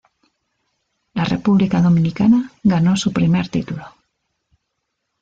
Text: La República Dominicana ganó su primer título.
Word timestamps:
La 1.13 1.25
República 1.25 1.79
Dominicana 1.79 2.51
ganó 2.63 2.97
su 2.97 3.13
primer 3.13 3.49
título. 3.49 3.85